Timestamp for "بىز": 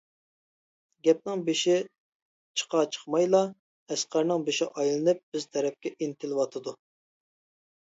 5.35-5.51